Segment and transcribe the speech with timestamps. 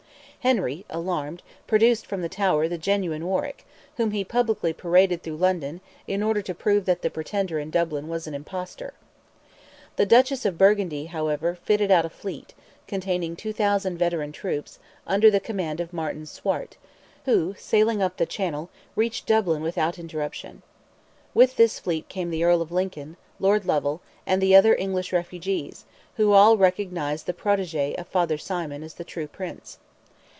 [0.43, 3.63] Henry, alarmed, produced from the Tower the genuine Warwick,
[3.97, 8.07] whom he publicly paraded through London, in order to prove that the pretender in Dublin
[8.07, 8.95] was an impostor.
[9.97, 12.55] The Duchess of Burgundy, however, fitted out a fleet,
[12.87, 16.75] containing 2,000 veteran troops, under the command of Martin Swart,
[17.25, 20.63] who, sailing up the channel, reached Dublin without interruption.
[21.35, 25.85] With this fleet came the Earl of Lincoln, Lord Lovell, and the other English refugees,
[26.15, 29.77] who all recognized the protege of Father Symon as the true Prince.